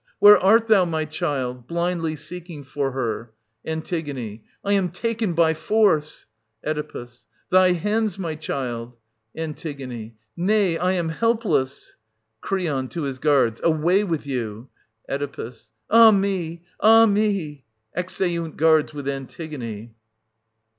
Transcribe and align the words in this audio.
Where 0.17 0.39
art 0.39 0.65
thou, 0.65 0.83
my 0.85 1.05
child? 1.05 1.67
{blindly 1.67 2.15
seeking 2.15 2.63
for 2.63 2.89
her). 2.91 3.33
An. 3.63 3.83
I 4.65 4.73
am 4.73 4.89
taken 4.89 5.33
by 5.33 5.53
force— 5.53 6.25
Oe. 6.65 7.05
Thy 7.51 7.73
hands, 7.73 8.17
my 8.17 8.33
child!— 8.33 8.97
An. 9.35 9.55
Nay, 10.35 10.77
I 10.79 10.93
am 10.93 11.09
helpless. 11.09 11.97
Cr. 12.41 12.57
{to 12.87 13.01
his 13.03 13.19
guards). 13.19 13.61
Away 13.63 14.03
with 14.03 14.25
you! 14.25 14.69
Oe. 15.07 15.51
Ah 15.91 16.09
me, 16.09 16.63
ah 16.79 17.05
me! 17.05 17.63
[Exeunt 17.95 18.57
guards 18.57 18.95
with 18.95 19.07
Antigone. 19.07 19.93